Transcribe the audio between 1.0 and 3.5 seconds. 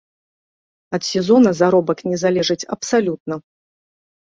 сезона заробак не залежыць абсалютна.